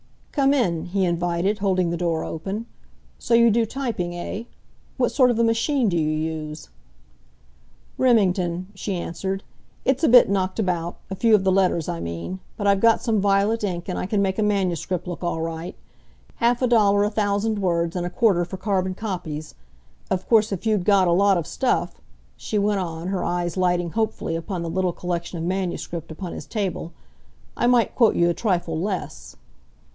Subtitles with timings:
[0.31, 2.65] "Come in," he invited, holding the door open.
[3.19, 4.45] "So you do typing, eh?
[4.97, 6.69] What sort of a machine do you use?"
[7.99, 9.43] "Remington," she answered.
[9.85, 13.03] "It's a bit knocked about a few of the letters, I mean but I've got
[13.03, 15.75] some violet ink and I can make a manuscript look all right.
[16.37, 19.53] Half a dollar a thousand words, and a quarter for carbon copies.
[20.09, 22.01] Of course, if you'd got a lot of stuff,"
[22.35, 26.47] she went on, her eyes lighting hopefully upon the little collection of manuscript upon his
[26.47, 26.91] table,
[27.55, 29.35] "I might quote you a trifle less."